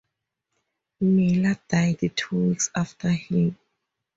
Miller 1.01 1.59
died 1.67 2.01
two 2.15 2.35
weeks 2.47 2.71
after 2.75 3.09
him. 3.09 3.55